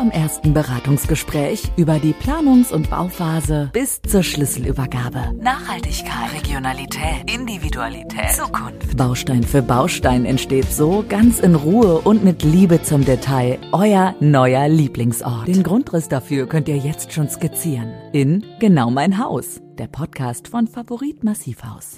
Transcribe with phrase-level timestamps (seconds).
[0.00, 5.34] Vom ersten Beratungsgespräch über die Planungs- und Bauphase bis zur Schlüsselübergabe.
[5.38, 8.96] Nachhaltigkeit, Regionalität, Individualität, Zukunft.
[8.96, 14.68] Baustein für Baustein entsteht so ganz in Ruhe und mit Liebe zum Detail euer neuer
[14.68, 15.46] Lieblingsort.
[15.46, 17.92] Den Grundriss dafür könnt ihr jetzt schon skizzieren.
[18.14, 21.96] In Genau mein Haus, der Podcast von Favorit Massivhaus.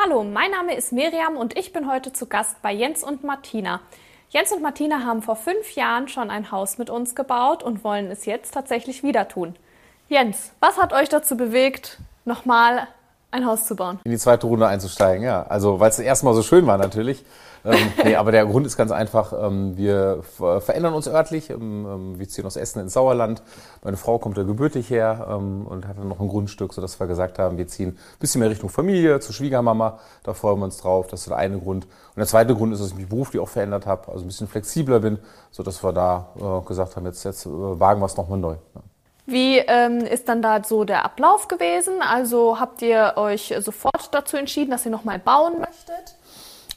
[0.00, 3.80] Hallo, mein Name ist Miriam und ich bin heute zu Gast bei Jens und Martina.
[4.30, 8.10] Jens und Martina haben vor fünf Jahren schon ein Haus mit uns gebaut und wollen
[8.10, 9.54] es jetzt tatsächlich wieder tun.
[10.08, 12.88] Jens, was hat euch dazu bewegt, nochmal
[13.34, 13.98] ein Haus zu bauen?
[14.04, 15.42] In die zweite Runde einzusteigen, ja.
[15.42, 17.24] Also, weil es das erste Mal so schön war natürlich.
[17.64, 21.50] ähm, nee, aber der Grund ist ganz einfach, ähm, wir verändern uns örtlich.
[21.50, 23.42] Ähm, ähm, wir ziehen aus Essen ins Sauerland.
[23.82, 27.08] Meine Frau kommt da gebürtig her ähm, und hat dann noch ein Grundstück, sodass wir
[27.08, 29.98] gesagt haben, wir ziehen ein bisschen mehr Richtung Familie, zur Schwiegermama.
[30.22, 31.08] Da freuen wir uns drauf.
[31.08, 31.84] Das ist der eine Grund.
[31.86, 34.46] Und der zweite Grund ist, dass ich mich beruflich auch verändert habe, also ein bisschen
[34.46, 35.18] flexibler bin,
[35.50, 38.54] sodass wir da äh, gesagt haben, jetzt, jetzt äh, wagen wir es nochmal neu.
[39.26, 41.94] Wie ähm, ist dann da so der Ablauf gewesen?
[42.00, 46.16] Also habt ihr euch sofort dazu entschieden, dass ihr nochmal bauen möchtet?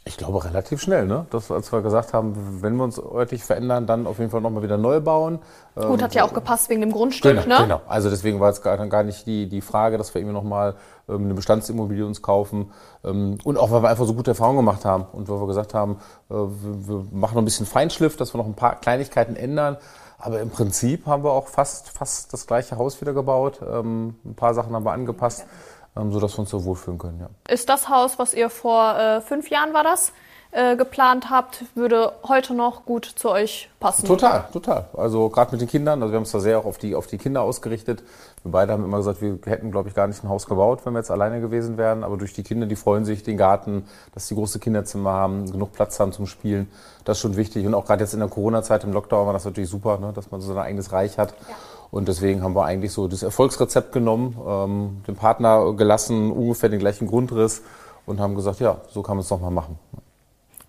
[0.08, 1.26] Ich glaube relativ schnell, ne?
[1.32, 4.64] Das, als wir gesagt haben, wenn wir uns örtlich verändern, dann auf jeden Fall nochmal
[4.64, 5.40] wieder neu bauen.
[5.76, 7.64] Gut, hat ja auch gepasst wegen dem Grundstück, genau, ne?
[7.64, 10.76] Genau, also deswegen war es gar, gar nicht die, die Frage, dass wir irgendwie nochmal
[11.10, 12.72] ähm, eine Bestandsimmobilie uns kaufen.
[13.04, 15.74] Ähm, und auch, weil wir einfach so gute Erfahrungen gemacht haben und weil wir gesagt
[15.74, 19.36] haben, äh, wir, wir machen noch ein bisschen Feinschliff, dass wir noch ein paar Kleinigkeiten
[19.36, 19.76] ändern.
[20.18, 23.60] Aber im Prinzip haben wir auch fast, fast das gleiche Haus wieder gebaut.
[23.62, 25.42] Ähm, ein paar Sachen haben wir angepasst.
[25.42, 25.52] Okay
[25.98, 27.20] ähm, sodass wir uns so wohlfühlen können.
[27.20, 27.30] Ja.
[27.52, 30.14] Ist das Haus, was ihr vor äh, fünf Jahren war das,
[30.52, 34.06] äh, geplant habt, würde heute noch gut zu euch passen?
[34.06, 34.86] Total, total.
[34.96, 37.08] Also gerade mit den Kindern, also wir haben es da sehr auch auf die, auf
[37.08, 38.04] die Kinder ausgerichtet.
[38.44, 40.94] Wir beide haben immer gesagt, wir hätten, glaube ich, gar nicht ein Haus gebaut, wenn
[40.94, 42.04] wir jetzt alleine gewesen wären.
[42.04, 45.74] Aber durch die Kinder, die freuen sich, den Garten, dass sie große Kinderzimmer haben, genug
[45.74, 46.70] Platz haben zum Spielen.
[47.04, 47.66] Das ist schon wichtig.
[47.66, 50.32] Und auch gerade jetzt in der Corona-Zeit im Lockdown war das natürlich super, ne, dass
[50.32, 51.32] man so sein eigenes Reich hat.
[51.48, 51.56] Ja.
[51.92, 56.80] Und deswegen haben wir eigentlich so das Erfolgsrezept genommen, ähm, den Partner gelassen, ungefähr den
[56.80, 57.62] gleichen Grundriss
[58.06, 59.80] und haben gesagt, ja, so kann man es doch mal machen.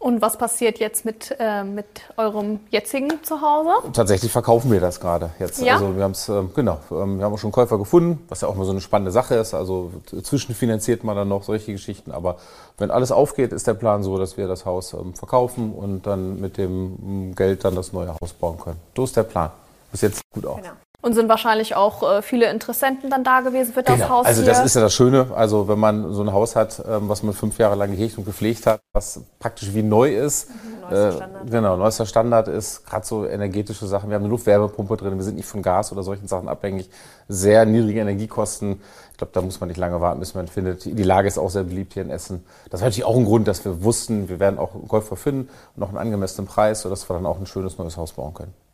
[0.01, 1.87] Und was passiert jetzt mit, äh, mit
[2.17, 3.71] eurem jetzigen Zuhause?
[3.93, 5.61] Tatsächlich verkaufen wir das gerade jetzt.
[5.61, 5.75] Ja?
[5.75, 8.49] Also wir haben es, äh, genau, ähm, wir haben auch schon Käufer gefunden, was ja
[8.49, 9.55] auch mal so eine spannende Sache ist.
[9.55, 9.91] Also
[10.23, 12.13] zwischenfinanziert man dann noch solche Geschichten.
[12.13, 12.37] Aber
[12.79, 16.41] wenn alles aufgeht, ist der Plan so, dass wir das Haus ähm, verkaufen und dann
[16.41, 18.79] mit dem Geld dann das neue Haus bauen können.
[18.97, 19.51] So ist der Plan.
[19.91, 20.59] Bis jetzt gut aus.
[20.59, 20.75] Genau.
[21.01, 24.09] Und sind wahrscheinlich auch äh, viele Interessenten dann da gewesen für das genau.
[24.09, 24.27] Haus.
[24.27, 24.51] Also hier.
[24.51, 25.29] das ist ja das Schöne.
[25.33, 28.25] Also wenn man so ein Haus hat, ähm, was man fünf Jahre lang gehegt und
[28.25, 30.51] gepflegt hat, was praktisch wie neu ist.
[30.51, 31.51] Mhm, neuester äh, Standard.
[31.53, 34.11] Genau, neuester Standard ist gerade so energetische Sachen.
[34.11, 36.91] Wir haben eine Luftwärmepumpe drin, wir sind nicht von Gas oder solchen Sachen abhängig.
[37.29, 38.81] Sehr niedrige Energiekosten.
[39.13, 40.85] Ich glaube, da muss man nicht lange warten, bis man findet.
[40.85, 42.45] Die Lage ist auch sehr beliebt hier in Essen.
[42.71, 45.83] Das war natürlich auch ein Grund, dass wir wussten, wir werden auch Käufer finden und
[45.85, 48.68] auch einen angemessenen Preis, sodass wir dann auch ein schönes neues Haus bauen können.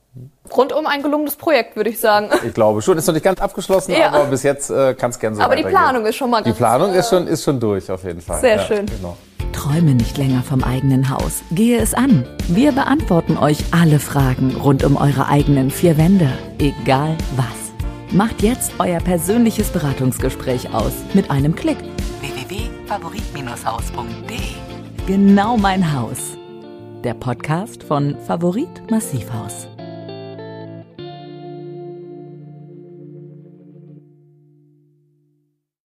[0.56, 2.28] Rundum ein gelungenes Projekt, würde ich sagen.
[2.46, 2.98] Ich glaube schon.
[2.98, 4.12] Ist noch nicht ganz abgeschlossen, ja.
[4.12, 6.54] aber bis jetzt äh, kann es gerne so Aber die Planung ist schon mal ganz
[6.54, 8.40] Die Planung ist schon, ist schon durch, auf jeden Fall.
[8.40, 8.86] Sehr ja, schön.
[8.86, 9.16] Genau.
[9.52, 11.42] Träume nicht länger vom eigenen Haus.
[11.52, 12.26] Gehe es an.
[12.48, 16.28] Wir beantworten euch alle Fragen rund um eure eigenen vier Wände.
[16.58, 17.46] Egal was.
[18.12, 21.78] Macht jetzt euer persönliches Beratungsgespräch aus mit einem Klick.
[22.20, 24.36] www.favorit-haus.de
[25.06, 26.36] Genau mein Haus.
[27.02, 29.68] Der Podcast von Favorit Massivhaus.